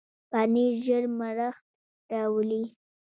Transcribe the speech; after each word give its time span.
پنېر 0.29 0.73
ژر 0.85 1.03
مړښت 1.17 1.63
راولي. 2.11 2.63